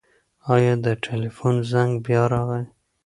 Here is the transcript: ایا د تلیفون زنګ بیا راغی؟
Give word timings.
ایا 0.53 0.73
د 0.85 0.87
تلیفون 1.05 1.55
زنګ 1.71 1.91
بیا 2.05 2.23
راغی؟ 2.31 2.63